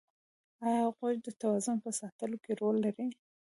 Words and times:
ایا 0.65 0.83
غوږ 0.95 1.15
د 1.23 1.27
توازن 1.41 1.77
په 1.85 1.89
ساتلو 1.99 2.37
کې 2.43 2.51
رول 2.61 2.75
لري؟ 2.85 3.05